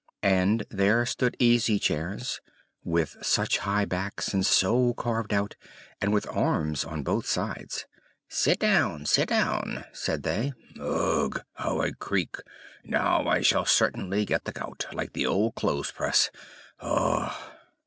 And 0.23 0.65
there 0.71 1.05
stood 1.05 1.35
easy 1.37 1.77
chairs, 1.77 2.41
with 2.83 3.17
such 3.21 3.59
high 3.59 3.85
backs, 3.85 4.33
and 4.33 4.43
so 4.43 4.95
carved 4.95 5.31
out, 5.31 5.55
and 6.01 6.11
with 6.11 6.27
arms 6.29 6.83
on 6.83 7.03
both 7.03 7.27
sides. 7.27 7.85
"Sit 8.27 8.57
down! 8.57 9.05
sit 9.05 9.29
down!" 9.29 9.85
said 9.93 10.23
they. 10.23 10.53
"Ugh! 10.79 11.39
how 11.53 11.81
I 11.81 11.91
creak; 11.91 12.37
now 12.83 13.27
I 13.27 13.41
shall 13.41 13.65
certainly 13.65 14.25
get 14.25 14.45
the 14.45 14.51
gout, 14.53 14.87
like 14.91 15.13
the 15.13 15.27
old 15.27 15.53
clothespress, 15.53 16.31
ugh!" 16.79 17.31